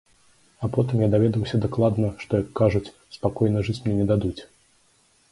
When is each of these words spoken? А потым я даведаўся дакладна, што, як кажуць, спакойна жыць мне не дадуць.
А 0.67 0.67
потым 0.75 1.01
я 1.03 1.09
даведаўся 1.15 1.59
дакладна, 1.65 2.09
што, 2.23 2.39
як 2.41 2.49
кажуць, 2.59 2.89
спакойна 3.17 3.59
жыць 3.67 3.77
мне 3.83 3.93
не 3.99 4.07
дадуць. 4.13 4.41